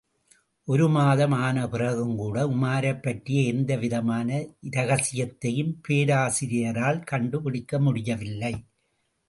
ஒரு 0.67 0.89
மாதம் 0.89 1.31
ஆன 1.39 1.65
பிறகும்கூட 1.65 2.45
உமாரைப் 2.53 3.01
பற்றிய 3.01 3.41
எந்த 3.43 3.77
விதமான 3.77 4.29
இரகசியத்தையும் 4.71 5.73
பேராசிரியரால் 5.81 7.01
கண்டு 7.03 7.41
பிடிக்க 7.41 7.79
முடியவில்லை. 7.79 8.53